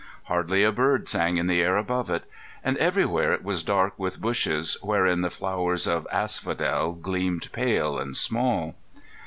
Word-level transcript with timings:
Hardly 0.23 0.63
a 0.63 0.71
bird 0.71 1.07
sang 1.07 1.37
in 1.37 1.45
the 1.45 1.61
air 1.61 1.77
above 1.77 2.09
it; 2.09 2.23
and 2.63 2.75
everywhere 2.77 3.33
it 3.33 3.43
was 3.43 3.61
dark 3.61 3.93
with 3.99 4.19
bushes 4.19 4.75
wherein 4.81 5.21
the 5.21 5.29
flowers 5.29 5.85
of 5.85 6.07
asphodel 6.11 6.93
gleamed 6.93 7.51
pale 7.51 7.99
and 7.99 8.17
small. 8.17 8.73